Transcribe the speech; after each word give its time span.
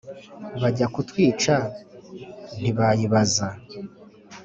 Bajya 0.61 0.87
kutwica 0.93 1.55
ntibayibaza! 2.59 3.47